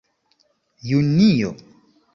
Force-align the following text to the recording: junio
junio 0.89 1.53